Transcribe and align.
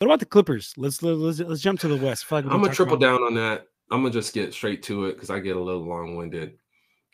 What 0.00 0.06
about 0.06 0.20
the 0.20 0.24
Clippers? 0.24 0.72
Let's 0.78 1.02
let's 1.02 1.40
let's 1.40 1.60
jump 1.60 1.78
to 1.80 1.88
the 1.88 2.02
West. 2.02 2.32
Like 2.32 2.46
I'm 2.46 2.62
gonna 2.62 2.72
triple 2.72 2.96
down 2.96 3.22
on 3.22 3.34
that. 3.34 3.66
I'm 3.90 4.00
gonna 4.00 4.10
just 4.10 4.32
get 4.32 4.54
straight 4.54 4.82
to 4.84 5.04
it 5.04 5.12
because 5.12 5.28
I 5.28 5.40
get 5.40 5.56
a 5.56 5.60
little 5.60 5.84
long 5.84 6.16
winded. 6.16 6.54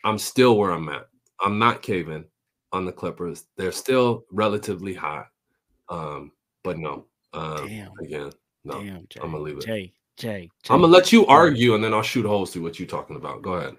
I'm 0.05 0.17
still 0.17 0.57
where 0.57 0.71
I'm 0.71 0.87
at. 0.87 1.09
I'm 1.41 1.59
not 1.59 1.81
caving 1.81 2.23
on 2.71 2.85
the 2.85 2.93
Clippers. 2.93 3.43
They're 3.57 3.73
still 3.73 4.23
relatively 4.31 4.93
high. 4.93 5.25
Um, 5.89 6.31
but 6.63 6.77
no. 6.77 7.07
Um, 7.33 7.67
Damn. 7.67 7.91
again, 7.99 8.31
no. 8.63 8.81
Damn, 8.81 9.05
Jay. 9.09 9.19
I'm 9.21 9.31
gonna 9.31 9.43
leave 9.43 9.57
it. 9.57 9.65
Jay, 9.65 9.91
Jay, 10.15 10.49
Jay. 10.63 10.73
I'm 10.73 10.79
gonna 10.79 10.93
let 10.93 11.11
you 11.11 11.25
argue 11.25 11.75
and 11.75 11.83
then 11.83 11.93
I'll 11.93 12.01
shoot 12.01 12.25
holes 12.25 12.53
through 12.53 12.63
what 12.63 12.79
you're 12.79 12.87
talking 12.87 13.17
about. 13.17 13.41
Go 13.41 13.55
ahead. 13.55 13.75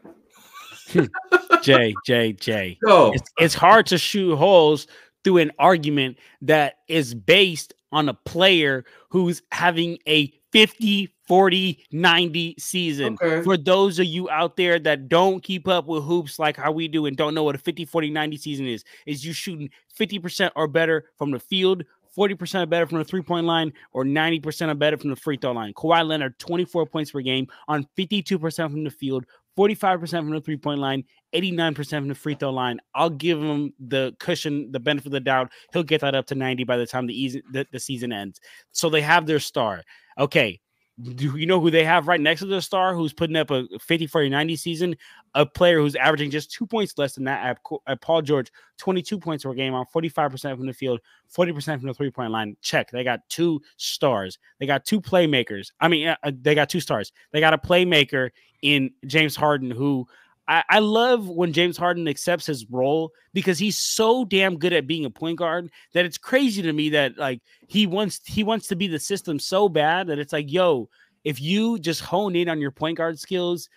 Jay, 1.62 1.94
Jay, 2.04 2.34
Jay. 2.34 2.76
No. 2.82 3.12
It's, 3.14 3.30
it's 3.38 3.54
hard 3.54 3.86
to 3.86 3.96
shoot 3.96 4.36
holes 4.36 4.86
through 5.24 5.38
an 5.38 5.52
argument 5.58 6.18
that 6.42 6.74
is 6.88 7.14
based 7.14 7.72
on 7.92 8.08
a 8.08 8.14
player 8.14 8.84
who's 9.08 9.42
having 9.52 9.98
a 10.06 10.32
50, 10.52 11.12
40, 11.26 11.84
90 11.92 12.54
season. 12.58 13.18
Okay. 13.22 13.42
For 13.42 13.56
those 13.56 13.98
of 13.98 14.06
you 14.06 14.30
out 14.30 14.56
there 14.56 14.78
that 14.78 15.08
don't 15.08 15.42
keep 15.42 15.68
up 15.68 15.86
with 15.86 16.04
hoops 16.04 16.38
like 16.38 16.56
how 16.56 16.72
we 16.72 16.88
do 16.88 17.06
and 17.06 17.16
don't 17.16 17.34
know 17.34 17.42
what 17.42 17.54
a 17.54 17.58
50, 17.58 17.84
40, 17.84 18.10
90 18.10 18.36
season 18.38 18.66
is, 18.66 18.84
is 19.06 19.24
you 19.24 19.32
shooting 19.32 19.70
50% 19.98 20.50
or 20.56 20.66
better 20.66 21.06
from 21.16 21.30
the 21.30 21.38
field, 21.38 21.84
40% 22.16 22.62
or 22.62 22.66
better 22.66 22.86
from 22.86 22.98
the 22.98 23.04
three 23.04 23.22
point 23.22 23.46
line, 23.46 23.72
or 23.92 24.04
90% 24.04 24.70
or 24.70 24.74
better 24.74 24.96
from 24.96 25.10
the 25.10 25.16
free 25.16 25.36
throw 25.36 25.52
line. 25.52 25.74
Kawhi 25.74 26.06
Leonard, 26.06 26.38
24 26.38 26.86
points 26.86 27.10
per 27.10 27.20
game 27.20 27.46
on 27.68 27.86
52% 27.96 28.70
from 28.70 28.84
the 28.84 28.90
field, 28.90 29.26
45% 29.56 30.10
from 30.10 30.30
the 30.30 30.40
three 30.40 30.56
point 30.56 30.80
line, 30.80 31.04
89% 31.34 31.88
from 31.90 32.08
the 32.08 32.14
free 32.14 32.34
throw 32.34 32.50
line. 32.50 32.80
I'll 32.94 33.10
give 33.10 33.42
him 33.42 33.72
the 33.78 34.14
cushion, 34.18 34.72
the 34.72 34.80
benefit 34.80 35.06
of 35.06 35.12
the 35.12 35.20
doubt. 35.20 35.50
He'll 35.72 35.82
get 35.82 36.00
that 36.00 36.14
up 36.14 36.26
to 36.26 36.34
90 36.34 36.64
by 36.64 36.76
the 36.76 36.86
time 36.86 37.06
the, 37.06 37.20
easy, 37.20 37.42
the, 37.52 37.66
the 37.70 37.80
season 37.80 38.12
ends. 38.12 38.40
So 38.72 38.90
they 38.90 39.02
have 39.02 39.26
their 39.26 39.40
star. 39.40 39.82
Okay, 40.18 40.60
do 41.00 41.36
you 41.36 41.46
know 41.46 41.60
who 41.60 41.70
they 41.70 41.84
have 41.84 42.08
right 42.08 42.20
next 42.20 42.40
to 42.40 42.46
the 42.46 42.60
star 42.60 42.94
who's 42.94 43.12
putting 43.12 43.36
up 43.36 43.50
a 43.50 43.66
50 43.80 44.06
40 44.08 44.28
90 44.30 44.56
season 44.56 44.96
a 45.34 45.46
player 45.46 45.78
who's 45.78 45.94
averaging 45.94 46.30
just 46.30 46.50
two 46.50 46.66
points 46.66 46.98
less 46.98 47.14
than 47.14 47.24
that 47.24 47.44
at, 47.44 47.58
at 47.86 48.00
paul 48.00 48.20
george 48.20 48.50
22 48.78 49.18
points 49.18 49.44
per 49.44 49.54
game 49.54 49.74
on 49.74 49.86
45% 49.94 50.56
from 50.56 50.66
the 50.66 50.72
field 50.72 51.00
40% 51.32 51.78
from 51.78 51.86
the 51.86 51.94
three 51.94 52.10
point 52.10 52.32
line 52.32 52.56
check 52.62 52.90
they 52.90 53.04
got 53.04 53.20
two 53.28 53.60
stars 53.76 54.38
they 54.58 54.66
got 54.66 54.84
two 54.84 55.00
playmakers 55.00 55.70
i 55.80 55.86
mean 55.86 56.08
uh, 56.08 56.16
uh, 56.24 56.32
they 56.40 56.54
got 56.54 56.68
two 56.68 56.80
stars 56.80 57.12
they 57.32 57.40
got 57.40 57.54
a 57.54 57.58
playmaker 57.58 58.30
in 58.62 58.90
james 59.06 59.36
harden 59.36 59.70
who 59.70 60.06
I, 60.48 60.64
I 60.68 60.78
love 60.78 61.28
when 61.28 61.52
James 61.52 61.76
Harden 61.76 62.08
accepts 62.08 62.46
his 62.46 62.66
role 62.70 63.12
because 63.34 63.58
he's 63.58 63.76
so 63.76 64.24
damn 64.24 64.58
good 64.58 64.72
at 64.72 64.86
being 64.86 65.04
a 65.04 65.10
point 65.10 65.38
guard 65.38 65.70
that 65.92 66.06
it's 66.06 66.18
crazy 66.18 66.62
to 66.62 66.72
me 66.72 66.88
that 66.90 67.18
like 67.18 67.40
he 67.66 67.86
wants 67.86 68.20
he 68.24 68.42
wants 68.42 68.66
to 68.68 68.76
be 68.76 68.88
the 68.88 68.98
system 68.98 69.38
so 69.38 69.68
bad 69.68 70.06
that 70.06 70.18
it's 70.18 70.32
like, 70.32 70.50
yo, 70.50 70.88
if 71.24 71.40
you 71.40 71.78
just 71.78 72.00
hone 72.00 72.34
in 72.34 72.48
on 72.48 72.60
your 72.60 72.70
point 72.70 72.96
guard 72.96 73.18
skills, 73.18 73.68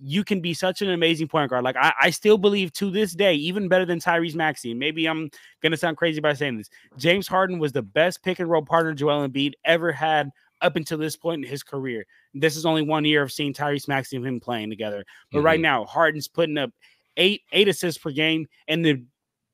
you 0.00 0.24
can 0.24 0.40
be 0.40 0.52
such 0.52 0.82
an 0.82 0.90
amazing 0.90 1.28
point 1.28 1.48
guard. 1.48 1.62
Like 1.62 1.76
I, 1.76 1.92
I 2.02 2.10
still 2.10 2.38
believe 2.38 2.72
to 2.74 2.90
this 2.90 3.12
day, 3.12 3.34
even 3.34 3.68
better 3.68 3.86
than 3.86 4.00
Tyrese 4.00 4.34
Maxey. 4.34 4.74
Maybe 4.74 5.06
I'm 5.06 5.30
gonna 5.62 5.76
sound 5.76 5.96
crazy 5.96 6.20
by 6.20 6.32
saying 6.32 6.58
this. 6.58 6.68
James 6.98 7.28
Harden 7.28 7.60
was 7.60 7.70
the 7.70 7.82
best 7.82 8.24
pick 8.24 8.40
and 8.40 8.50
roll 8.50 8.62
partner 8.62 8.92
Joel 8.94 9.28
Embiid 9.28 9.52
ever 9.64 9.92
had 9.92 10.30
up 10.60 10.76
until 10.76 10.98
this 10.98 11.16
point 11.16 11.44
in 11.44 11.50
his 11.50 11.62
career. 11.62 12.06
This 12.34 12.56
is 12.56 12.66
only 12.66 12.82
one 12.82 13.04
year 13.04 13.22
of 13.22 13.32
seeing 13.32 13.52
Tyrese 13.52 13.88
Maxey 13.88 14.16
and 14.16 14.26
him 14.26 14.40
playing 14.40 14.70
together. 14.70 15.04
But 15.30 15.38
mm-hmm. 15.38 15.46
right 15.46 15.60
now, 15.60 15.84
Harden's 15.84 16.28
putting 16.28 16.58
up 16.58 16.70
eight 17.16 17.42
eight 17.52 17.68
assists 17.68 18.02
per 18.02 18.10
game. 18.10 18.46
And 18.68 18.84
the 18.84 19.04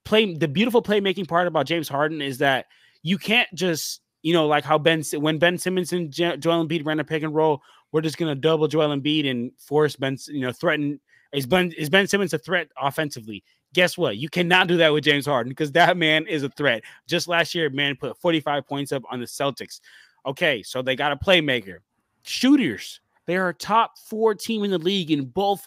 play 0.05 0.35
the 0.35 0.49
beautiful 0.49 0.83
playmaking 0.83 1.29
part 1.29 1.47
about 1.47 1.67
James 1.67 1.89
Harden 1.89 2.21
is 2.21 2.39
that 2.39 2.67
you 3.03 3.19
can't 3.19 3.49
just 3.55 4.01
you 4.23 4.33
know 4.33 4.47
like 4.47 4.65
how 4.65 4.79
Ben 4.79 5.03
when 5.15 5.39
Ben 5.39 5.59
Simmons 5.59 5.93
and 5.93 6.11
Joel 6.11 6.67
Embiid 6.67 6.87
ran 6.87 7.01
a 7.01 7.05
pick 7.05 7.23
and 7.23 7.35
roll, 7.35 7.63
we're 7.93 8.01
just 8.01 8.19
gonna 8.19 8.35
double 8.35 8.69
Joel 8.69 8.97
Embiid 8.97 9.31
and 9.31 9.53
force 9.59 9.97
Ben 9.97 10.17
you 10.29 10.41
know 10.41 10.53
threaten 10.53 11.01
is 11.33 11.47
Ben 11.47 11.73
is 11.73 11.91
Ben 11.91 12.07
Simmons 12.07 12.35
a 12.35 12.39
threat 12.39 12.69
offensively? 12.81 13.43
Guess 13.75 13.97
what? 13.97 14.19
You 14.19 14.29
cannot 14.29 14.69
do 14.69 14.77
that 14.77 14.93
with 14.93 15.03
James 15.03 15.25
Harden 15.25 15.49
because 15.49 15.73
that 15.73 15.97
man 15.97 16.27
is 16.27 16.43
a 16.43 16.51
threat. 16.51 16.83
Just 17.09 17.27
last 17.27 17.55
year, 17.55 17.71
man 17.71 17.97
put 17.97 18.19
45 18.19 18.67
points 18.67 18.93
up 18.93 19.03
on 19.11 19.19
the 19.19 19.25
Celtics. 19.25 19.81
Okay, 20.25 20.63
so 20.63 20.83
they 20.83 20.97
got 20.97 21.13
a 21.13 21.17
playmaker. 21.17 21.79
Shooters. 22.23 23.01
They 23.27 23.37
are 23.37 23.51
a 23.51 23.55
top 23.55 23.99
four 23.99 24.35
team 24.35 24.65
in 24.65 24.71
the 24.71 24.79
league 24.79 25.11
in 25.11 25.27
both 25.27 25.67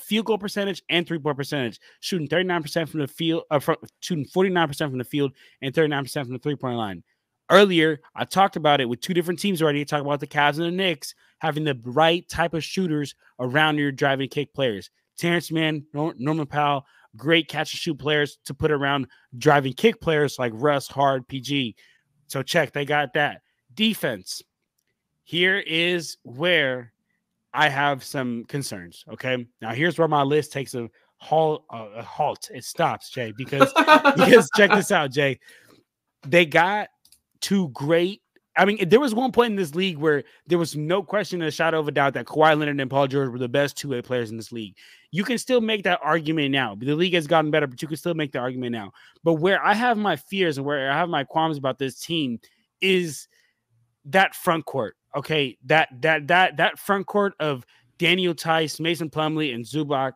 field 0.00 0.26
goal 0.26 0.38
percentage 0.38 0.82
and 0.88 1.06
three 1.06 1.18
point 1.18 1.36
percentage, 1.36 1.80
shooting 2.00 2.28
39% 2.28 2.88
from 2.88 3.00
the 3.00 3.08
field, 3.08 3.44
uh, 3.50 3.58
from, 3.58 3.76
shooting 4.00 4.26
49% 4.26 4.76
from 4.76 4.98
the 4.98 5.04
field 5.04 5.32
and 5.62 5.74
39% 5.74 6.24
from 6.24 6.32
the 6.32 6.38
three 6.38 6.56
point 6.56 6.76
line. 6.76 7.02
Earlier, 7.50 8.00
I 8.14 8.24
talked 8.24 8.56
about 8.56 8.80
it 8.80 8.88
with 8.88 9.00
two 9.00 9.14
different 9.14 9.40
teams 9.40 9.62
already. 9.62 9.80
I 9.80 9.84
talked 9.84 10.04
about 10.04 10.20
the 10.20 10.26
Cavs 10.26 10.56
and 10.56 10.66
the 10.66 10.70
Knicks 10.70 11.14
having 11.38 11.64
the 11.64 11.80
right 11.82 12.28
type 12.28 12.52
of 12.52 12.62
shooters 12.62 13.14
around 13.38 13.78
your 13.78 13.92
driving 13.92 14.28
kick 14.28 14.52
players. 14.52 14.90
Terance 15.16 15.50
Mann, 15.50 15.84
Norman 15.94 16.46
Powell, 16.46 16.84
great 17.16 17.48
catch 17.48 17.72
and 17.72 17.80
shoot 17.80 17.98
players 17.98 18.38
to 18.44 18.54
put 18.54 18.70
around 18.70 19.06
driving 19.38 19.72
kick 19.72 20.00
players 20.00 20.38
like 20.38 20.52
Russ, 20.54 20.88
Hard, 20.88 21.26
PG. 21.26 21.74
So 22.26 22.42
check, 22.42 22.72
they 22.72 22.84
got 22.84 23.14
that 23.14 23.40
defense. 23.78 24.42
Here 25.22 25.58
is 25.58 26.18
where 26.24 26.92
I 27.54 27.68
have 27.68 28.02
some 28.02 28.44
concerns. 28.48 29.04
Okay. 29.12 29.46
Now 29.62 29.72
here's 29.72 29.96
where 29.96 30.08
my 30.08 30.22
list 30.22 30.52
takes 30.52 30.74
a 30.74 30.90
halt. 31.18 31.64
A 31.70 32.02
halt. 32.02 32.50
It 32.52 32.64
stops, 32.64 33.08
Jay, 33.08 33.32
because 33.38 33.72
because 34.16 34.50
check 34.56 34.70
this 34.72 34.90
out, 34.90 35.12
Jay. 35.12 35.38
They 36.26 36.44
got 36.44 36.88
two 37.40 37.68
great. 37.68 38.20
I 38.56 38.64
mean, 38.64 38.88
there 38.88 38.98
was 38.98 39.14
one 39.14 39.30
point 39.30 39.52
in 39.52 39.56
this 39.56 39.76
league 39.76 39.98
where 39.98 40.24
there 40.48 40.58
was 40.58 40.74
no 40.74 41.00
question, 41.04 41.40
a 41.42 41.50
shadow 41.52 41.78
of 41.78 41.86
a 41.86 41.92
doubt, 41.92 42.14
that 42.14 42.26
Kawhi 42.26 42.58
Leonard 42.58 42.80
and 42.80 42.90
Paul 42.90 43.06
George 43.06 43.30
were 43.30 43.38
the 43.38 43.48
best 43.48 43.76
two 43.76 43.90
way 43.90 44.02
players 44.02 44.32
in 44.32 44.36
this 44.36 44.50
league. 44.50 44.74
You 45.12 45.22
can 45.22 45.38
still 45.38 45.60
make 45.60 45.84
that 45.84 46.00
argument 46.02 46.50
now. 46.50 46.74
The 46.74 46.96
league 46.96 47.14
has 47.14 47.28
gotten 47.28 47.52
better, 47.52 47.68
but 47.68 47.80
you 47.80 47.86
can 47.86 47.96
still 47.96 48.14
make 48.14 48.32
the 48.32 48.40
argument 48.40 48.72
now. 48.72 48.90
But 49.22 49.34
where 49.34 49.64
I 49.64 49.74
have 49.74 49.96
my 49.96 50.16
fears 50.16 50.58
and 50.58 50.66
where 50.66 50.90
I 50.90 50.96
have 50.96 51.08
my 51.08 51.22
qualms 51.22 51.56
about 51.56 51.78
this 51.78 52.00
team 52.00 52.40
is 52.80 53.28
that 54.08 54.34
front 54.34 54.64
court. 54.64 54.96
Okay, 55.16 55.56
that 55.66 55.88
that 56.00 56.26
that 56.28 56.56
that 56.58 56.78
front 56.78 57.06
court 57.06 57.34
of 57.40 57.64
Daniel 57.98 58.34
Theis, 58.34 58.80
Mason 58.80 59.10
Plumlee, 59.10 59.54
and 59.54 59.64
Zubac. 59.64 60.12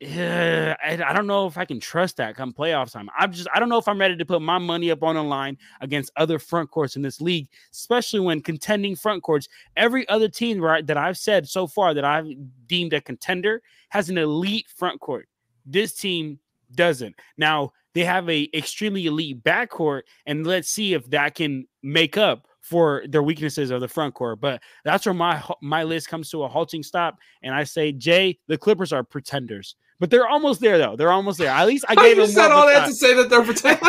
Eh, 0.00 0.74
I, 0.80 1.02
I, 1.08 1.12
don't 1.12 1.26
know 1.26 1.48
if 1.48 1.58
I 1.58 1.64
can 1.64 1.80
trust 1.80 2.18
that 2.18 2.36
come 2.36 2.52
playoff 2.52 2.92
time. 2.92 3.08
I'm 3.18 3.32
just 3.32 3.48
I 3.52 3.58
don't 3.58 3.68
know 3.68 3.78
if 3.78 3.88
I'm 3.88 3.98
ready 3.98 4.16
to 4.16 4.24
put 4.24 4.40
my 4.40 4.58
money 4.58 4.92
up 4.92 5.02
on 5.02 5.16
the 5.16 5.24
line 5.24 5.58
against 5.80 6.12
other 6.16 6.38
front 6.38 6.70
courts 6.70 6.94
in 6.94 7.02
this 7.02 7.20
league, 7.20 7.48
especially 7.72 8.20
when 8.20 8.40
contending 8.40 8.94
front 8.94 9.24
courts. 9.24 9.48
Every 9.76 10.08
other 10.08 10.28
team 10.28 10.60
right 10.60 10.86
that 10.86 10.96
I've 10.96 11.18
said 11.18 11.48
so 11.48 11.66
far 11.66 11.94
that 11.94 12.04
I've 12.04 12.28
deemed 12.68 12.92
a 12.92 13.00
contender 13.00 13.60
has 13.88 14.08
an 14.08 14.18
elite 14.18 14.68
front 14.68 15.00
court. 15.00 15.28
This 15.66 15.94
team 15.94 16.38
doesn't. 16.76 17.16
Now 17.36 17.72
they 17.94 18.04
have 18.04 18.30
a 18.30 18.48
extremely 18.54 19.06
elite 19.06 19.42
backcourt, 19.42 20.02
and 20.26 20.46
let's 20.46 20.68
see 20.68 20.94
if 20.94 21.10
that 21.10 21.34
can 21.34 21.66
make 21.82 22.16
up 22.16 22.46
for 22.68 23.02
their 23.08 23.22
weaknesses 23.22 23.70
of 23.70 23.80
the 23.80 23.88
front 23.88 24.14
court. 24.14 24.40
But 24.40 24.62
that's 24.84 25.06
where 25.06 25.14
my 25.14 25.42
my 25.62 25.84
list 25.84 26.08
comes 26.08 26.30
to 26.30 26.42
a 26.42 26.48
halting 26.48 26.82
stop, 26.82 27.18
and 27.42 27.54
I 27.54 27.64
say, 27.64 27.92
Jay, 27.92 28.38
the 28.46 28.58
Clippers 28.58 28.92
are 28.92 29.02
pretenders, 29.02 29.74
but 29.98 30.10
they're 30.10 30.28
almost 30.28 30.60
there 30.60 30.76
though. 30.76 30.94
They're 30.94 31.10
almost 31.10 31.38
there. 31.38 31.50
At 31.50 31.66
least 31.66 31.86
I 31.88 31.94
gave 32.04 32.18
them 32.18 32.26
said 32.26 32.50
all 32.50 32.66
that 32.66 32.86
to 32.86 32.94
say 32.94 33.14
that 33.14 33.30
they're 33.30 33.42
pretenders. 33.42 33.80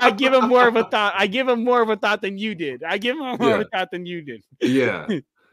I 0.00 0.12
give 0.16 0.32
them 0.32 0.48
more 0.48 0.68
of 0.68 0.76
a 0.76 0.84
thought. 0.90 1.14
I 1.16 1.26
give 1.26 1.46
them 1.46 1.64
more 1.64 1.80
of 1.80 1.88
a 1.88 1.96
thought 1.96 2.20
than 2.20 2.36
you 2.36 2.54
did. 2.54 2.84
I 2.84 2.98
give 2.98 3.16
them 3.16 3.38
more 3.38 3.48
yeah. 3.48 3.54
of 3.54 3.60
a 3.62 3.64
thought 3.64 3.90
than 3.90 4.04
you 4.04 4.22
did. 4.22 4.44
yeah. 4.60 5.06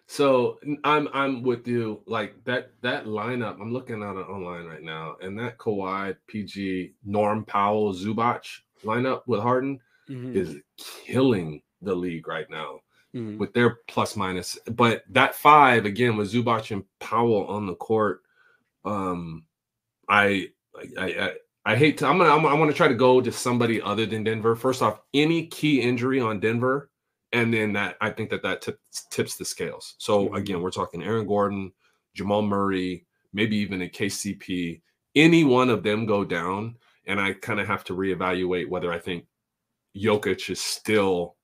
So 0.08 0.60
I'm 0.84 1.08
I'm 1.14 1.42
with 1.42 1.68
you. 1.68 2.02
Like 2.06 2.36
that 2.44 2.72
that 2.82 3.06
lineup. 3.06 3.60
I'm 3.62 3.72
looking 3.72 4.04
at 4.04 4.16
it 4.16 4.28
online 4.30 4.66
right 4.66 4.84
now, 4.84 5.16
and 5.22 5.40
that 5.40 5.58
Kawhi, 5.58 6.16
PG, 6.28 6.94
Norm 7.06 7.46
Powell, 7.46 7.94
Zubac 7.94 8.46
lineup 8.84 9.22
with 9.26 9.40
Harden 9.40 9.80
mm-hmm. 10.10 10.36
is 10.36 10.58
killing 10.78 11.62
the 11.86 11.96
league 11.96 12.28
right 12.28 12.50
now 12.50 12.82
mm-hmm. 13.16 13.38
with 13.38 13.54
their 13.54 13.80
plus 13.88 14.16
minus. 14.16 14.58
But 14.72 15.04
that 15.10 15.36
five 15.36 15.86
again 15.86 16.18
with 16.18 16.32
Zubac 16.32 16.72
and 16.72 16.84
Powell 17.00 17.46
on 17.48 17.66
the 17.66 17.76
court, 17.76 18.22
um, 18.84 19.46
I 20.10 20.50
I 20.98 21.04
I, 21.04 21.34
I 21.66 21.76
hate 21.76 21.98
to. 22.00 22.08
I'm 22.08 22.18
gonna. 22.18 22.36
I'm, 22.36 22.46
I 22.46 22.54
want 22.54 22.70
to 22.70 22.78
try 22.78 22.88
to 22.88 22.94
go 22.94 23.22
to 23.22 23.32
somebody 23.32 23.82
other 23.82 24.06
than 24.06 24.24
Denver. 24.24 24.56
First 24.56 24.82
off, 24.82 25.00
any 25.14 25.48
key 25.48 25.82
injury 25.82 26.20
on 26.20 26.40
Denver, 26.40 26.92
and 27.32 27.54
then 27.54 27.74
that 27.74 27.96
I 28.02 28.10
think 28.12 28.30
that 28.30 28.44
that 28.44 28.62
tips, 28.62 29.06
tips 29.10 29.36
the 29.38 29.46
scales. 29.46 29.96
So 29.98 30.26
mm-hmm. 30.26 30.36
again, 30.36 30.62
we're 30.62 30.72
talking 30.72 31.04
Aaron 31.04 31.26
Gordon, 31.26 31.72
Jamal 32.14 32.42
Murray, 32.42 33.06
maybe 33.34 33.58
even 33.58 33.82
a 33.82 33.90
KCP. 33.90 34.82
Any 35.16 35.44
one 35.46 35.70
of 35.70 35.82
them 35.82 36.06
go 36.06 36.26
down, 36.26 36.76
and 37.08 37.20
I 37.22 37.34
kind 37.34 37.60
of 37.60 37.68
have 37.68 37.86
to 37.86 37.94
reevaluate 37.94 38.68
whether 38.68 38.92
I 38.92 39.00
think 39.00 39.26
Jokic 39.96 40.50
is 40.50 40.60
still 40.60 41.36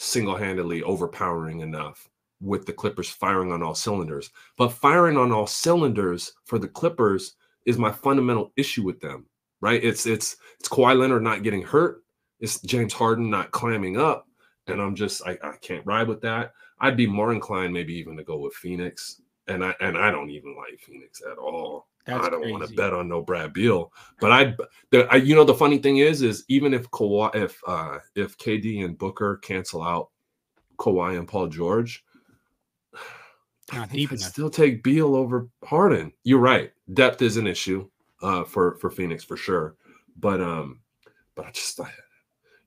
single-handedly 0.00 0.80
overpowering 0.84 1.58
enough 1.60 2.08
with 2.40 2.64
the 2.66 2.72
Clippers 2.72 3.10
firing 3.10 3.50
on 3.50 3.64
all 3.64 3.74
cylinders. 3.74 4.30
But 4.56 4.68
firing 4.68 5.16
on 5.16 5.32
all 5.32 5.48
cylinders 5.48 6.32
for 6.44 6.56
the 6.60 6.68
Clippers 6.68 7.34
is 7.66 7.78
my 7.78 7.90
fundamental 7.90 8.52
issue 8.56 8.84
with 8.84 9.00
them, 9.00 9.26
right? 9.60 9.82
It's 9.82 10.06
it's 10.06 10.36
it's 10.60 10.68
Kawhi 10.68 10.96
Leonard 10.96 11.24
not 11.24 11.42
getting 11.42 11.62
hurt. 11.62 12.04
It's 12.38 12.60
James 12.60 12.92
Harden 12.92 13.28
not 13.28 13.50
clamming 13.50 13.98
up. 13.98 14.28
and 14.68 14.80
I'm 14.80 14.94
just 14.94 15.26
I, 15.26 15.36
I 15.42 15.56
can't 15.60 15.84
ride 15.84 16.06
with 16.06 16.20
that. 16.22 16.52
I'd 16.80 16.96
be 16.96 17.06
more 17.08 17.32
inclined 17.32 17.72
maybe 17.74 17.94
even 17.94 18.16
to 18.16 18.22
go 18.22 18.38
with 18.38 18.54
Phoenix, 18.54 19.20
and 19.48 19.64
I 19.64 19.74
and 19.80 19.96
I 19.96 20.10
don't 20.10 20.30
even 20.30 20.54
like 20.56 20.78
Phoenix 20.80 21.22
at 21.30 21.38
all. 21.38 21.88
That's 22.06 22.26
I 22.26 22.30
don't 22.30 22.50
want 22.50 22.66
to 22.66 22.74
bet 22.74 22.94
on 22.94 23.08
no 23.08 23.22
Brad 23.22 23.52
Beal, 23.52 23.92
but 24.18 24.32
I, 24.32 24.56
the, 24.90 25.06
I, 25.10 25.16
you 25.16 25.34
know, 25.34 25.44
the 25.44 25.54
funny 25.54 25.76
thing 25.76 25.98
is, 25.98 26.22
is 26.22 26.44
even 26.48 26.72
if 26.72 26.90
Kawhi, 26.90 27.34
if 27.34 27.60
uh, 27.66 27.98
if 28.14 28.38
KD 28.38 28.84
and 28.84 28.96
Booker 28.96 29.36
cancel 29.36 29.82
out 29.82 30.08
Kawhi 30.78 31.18
and 31.18 31.28
Paul 31.28 31.48
George, 31.48 32.04
not 33.72 33.90
deep 33.90 34.10
enough. 34.10 34.30
Still 34.30 34.48
take 34.48 34.82
Beal 34.82 35.14
over 35.14 35.48
Harden. 35.64 36.12
You're 36.24 36.38
right. 36.38 36.72
Depth 36.94 37.20
is 37.20 37.36
an 37.36 37.46
issue 37.46 37.88
uh, 38.22 38.44
for 38.44 38.76
for 38.76 38.90
Phoenix 38.90 39.22
for 39.22 39.36
sure, 39.36 39.76
but 40.18 40.40
um, 40.40 40.80
but 41.34 41.46
I 41.46 41.50
just 41.50 41.78
I, 41.78 41.90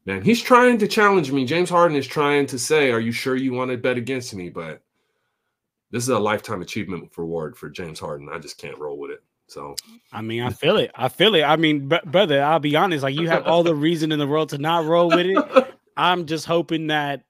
man, 0.06 0.22
he's 0.22 0.42
trying 0.42 0.78
to 0.78 0.88
challenge 0.88 1.32
me. 1.32 1.46
James 1.46 1.70
Harden 1.70 1.98
is 1.98 2.06
trying 2.06 2.46
to 2.46 2.60
say, 2.60 2.92
"Are 2.92 3.00
you 3.00 3.12
sure 3.12 3.36
you 3.36 3.54
want 3.54 3.72
to 3.72 3.78
bet 3.78 3.98
against 3.98 4.36
me?" 4.36 4.50
But 4.50 4.84
this 5.92 6.04
is 6.04 6.10
a 6.10 6.20
lifetime 6.20 6.62
achievement 6.62 7.12
reward 7.18 7.58
for 7.58 7.70
James 7.70 8.00
Harden. 8.00 8.30
I 8.32 8.40
just 8.40 8.58
can't 8.58 8.78
roll 8.78 8.98
with 8.98 9.12
it. 9.12 9.24
So, 9.48 9.76
I 10.14 10.22
mean, 10.22 10.44
I 10.44 10.50
feel 10.50 10.78
it. 10.78 10.92
I 10.96 11.10
feel 11.10 11.36
it. 11.36 11.44
I 11.44 11.58
mean, 11.58 11.90
br- 11.90 11.98
brother, 12.06 12.42
I'll 12.42 12.60
be 12.60 12.76
honest. 12.76 13.04
Like, 13.04 13.16
you 13.16 13.28
have 13.28 13.46
all 13.46 13.64
the 13.64 13.76
reason 13.76 14.12
in 14.12 14.20
the 14.20 14.28
world 14.28 14.50
to 14.50 14.58
not 14.58 14.86
roll 14.86 15.10
with 15.10 15.26
it. 15.26 15.76
I'm 15.98 16.26
just 16.26 16.46
hoping 16.46 16.88
that 16.88 17.24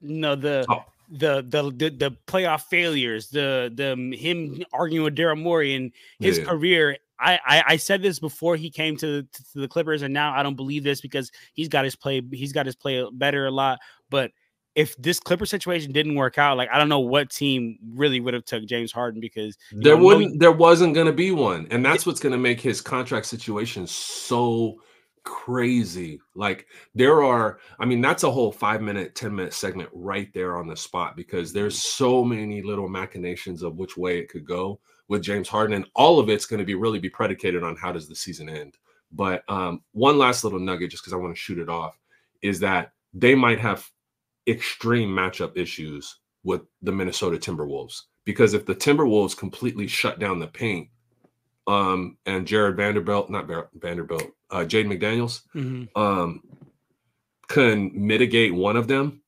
you 0.00 0.16
know 0.16 0.34
the 0.34 0.66
oh. 0.68 0.84
the, 1.10 1.42
the 1.48 1.70
the 1.70 1.90
the 1.90 2.16
playoff 2.26 2.62
failures, 2.62 3.28
the 3.28 3.70
the 3.72 3.92
um, 3.92 4.10
him 4.10 4.64
arguing 4.72 5.04
with 5.04 5.16
Daryl 5.16 5.40
Morey 5.40 5.74
and 5.74 5.92
his 6.18 6.38
yeah. 6.38 6.44
career 6.44 6.96
I, 7.20 7.38
I, 7.44 7.64
I 7.68 7.76
said 7.76 8.02
this 8.02 8.18
before 8.18 8.56
he 8.56 8.70
came 8.70 8.96
to, 8.96 9.22
to, 9.22 9.42
the 9.54 9.68
Clippers, 9.68 10.02
and 10.02 10.14
now 10.14 10.32
I 10.34 10.42
don't 10.42 10.56
believe 10.56 10.82
this 10.82 11.00
because 11.00 11.30
he's 11.52 11.68
got 11.68 11.84
his 11.84 11.94
play 11.94 12.22
he's 12.32 12.52
got 12.52 12.66
his 12.66 12.74
play 12.74 13.06
better 13.12 13.46
a 13.46 13.50
lot. 13.50 13.78
But 14.08 14.32
if 14.74 14.96
this 14.96 15.18
Clipper 15.18 15.46
situation 15.46 15.92
didn't 15.92 16.14
work 16.14 16.38
out, 16.38 16.56
like 16.56 16.68
I 16.72 16.78
don't 16.78 16.88
know 16.88 17.00
what 17.00 17.30
team 17.30 17.78
really 17.92 18.20
would 18.20 18.34
have 18.34 18.44
took 18.44 18.64
James 18.66 18.92
Harden 18.92 19.20
because 19.20 19.56
there 19.72 19.96
know, 19.96 20.04
wouldn't 20.04 20.40
there 20.40 20.52
wasn't 20.52 20.94
going 20.94 21.06
to 21.06 21.12
be 21.12 21.32
one, 21.32 21.66
and 21.70 21.84
that's 21.84 22.06
what's 22.06 22.20
going 22.20 22.32
to 22.32 22.38
make 22.38 22.60
his 22.60 22.80
contract 22.80 23.26
situation 23.26 23.86
so 23.86 24.80
crazy. 25.24 26.20
Like 26.34 26.66
there 26.94 27.22
are, 27.22 27.58
I 27.78 27.84
mean, 27.84 28.00
that's 28.00 28.22
a 28.22 28.30
whole 28.30 28.52
five 28.52 28.80
minute, 28.80 29.14
ten 29.14 29.34
minute 29.34 29.54
segment 29.54 29.90
right 29.92 30.32
there 30.32 30.56
on 30.56 30.66
the 30.66 30.76
spot 30.76 31.16
because 31.16 31.52
there's 31.52 31.82
so 31.82 32.24
many 32.24 32.62
little 32.62 32.88
machinations 32.88 33.62
of 33.62 33.76
which 33.76 33.96
way 33.96 34.18
it 34.18 34.28
could 34.28 34.44
go 34.44 34.80
with 35.08 35.22
James 35.22 35.48
Harden, 35.48 35.74
and 35.74 35.86
all 35.94 36.20
of 36.20 36.28
it's 36.28 36.46
going 36.46 36.60
to 36.60 36.64
be 36.64 36.74
really 36.74 37.00
be 37.00 37.10
predicated 37.10 37.64
on 37.64 37.76
how 37.76 37.90
does 37.90 38.08
the 38.08 38.14
season 38.14 38.48
end. 38.48 38.78
But 39.12 39.42
um, 39.48 39.82
one 39.92 40.18
last 40.18 40.44
little 40.44 40.60
nugget, 40.60 40.90
just 40.90 41.02
because 41.02 41.12
I 41.12 41.16
want 41.16 41.34
to 41.34 41.40
shoot 41.40 41.58
it 41.58 41.68
off, 41.68 41.98
is 42.42 42.60
that 42.60 42.92
they 43.12 43.34
might 43.34 43.58
have 43.58 43.90
extreme 44.50 45.10
matchup 45.10 45.56
issues 45.56 46.18
with 46.44 46.62
the 46.82 46.92
Minnesota 46.92 47.36
Timberwolves 47.36 48.02
because 48.24 48.54
if 48.54 48.66
the 48.66 48.74
Timberwolves 48.74 49.36
completely 49.36 49.86
shut 49.86 50.18
down 50.18 50.38
the 50.38 50.46
paint, 50.46 50.88
um, 51.66 52.16
and 52.26 52.46
Jarred 52.46 52.76
Vanderbilt, 52.76 53.30
not 53.30 53.48
Vanderbilt, 53.74 54.30
uh, 54.50 54.58
Jaden 54.58 54.98
McDaniels, 54.98 55.42
mm-hmm. 55.54 56.00
um, 56.00 56.42
can 57.48 57.90
mitigate 57.94 58.54
one 58.54 58.76
of 58.76 58.88
them, 58.88 59.22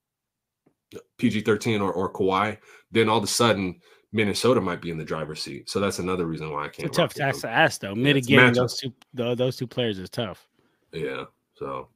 PG 1.18 1.42
thirteen 1.42 1.80
or 1.80 1.92
or 1.92 2.12
Kawhi, 2.12 2.58
then 2.90 3.08
all 3.08 3.18
of 3.18 3.24
a 3.24 3.28
sudden 3.28 3.80
Minnesota 4.12 4.60
might 4.60 4.82
be 4.82 4.90
in 4.90 4.98
the 4.98 5.04
driver's 5.04 5.40
seat. 5.40 5.70
So 5.70 5.80
that's 5.80 5.98
another 5.98 6.26
reason 6.26 6.50
why 6.50 6.64
I 6.64 6.68
can't. 6.68 6.88
It's 6.88 6.98
a 6.98 7.02
tough 7.02 7.14
task 7.14 7.40
to 7.42 7.48
ask 7.48 7.80
though. 7.80 7.94
Mitigating 7.94 8.52
those 8.52 8.78
two 8.78 8.92
those 9.14 9.56
two 9.56 9.66
players 9.66 9.98
is 9.98 10.10
tough. 10.10 10.46
Yeah. 10.92 11.24
So 11.54 11.88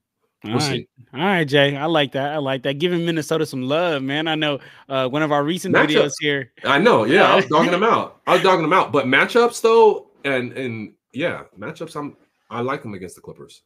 we'll 0.46 0.62
All 0.62 0.68
right. 0.68 0.88
All 1.14 1.20
right, 1.20 1.44
Jay. 1.44 1.76
I 1.76 1.86
like 1.86 2.12
that. 2.12 2.32
I 2.32 2.38
like 2.38 2.62
that. 2.64 2.78
Giving 2.78 3.04
Minnesota 3.06 3.46
some 3.46 3.62
love, 3.62 4.02
man. 4.02 4.28
I 4.28 4.34
know 4.34 4.58
uh, 4.88 5.08
one 5.08 5.22
of 5.22 5.32
our 5.32 5.42
recent 5.44 5.74
matchups. 5.74 5.88
videos 5.88 6.12
here. 6.20 6.52
I 6.64 6.78
know. 6.78 7.04
Yeah, 7.04 7.32
I 7.32 7.36
was 7.36 7.46
dogging 7.48 7.70
them 7.70 7.84
out. 7.84 8.20
I 8.26 8.34
was 8.34 8.42
dogging 8.42 8.62
them 8.62 8.72
out. 8.72 8.92
But 8.92 9.06
matchups 9.06 9.62
though, 9.62 10.08
and 10.24 10.52
and 10.52 10.92
yeah, 11.12 11.44
matchups. 11.58 11.96
I'm 11.96 12.16
I 12.50 12.60
like 12.60 12.82
them 12.82 12.94
against 12.94 13.14
the 13.14 13.22
Clippers. 13.22 13.62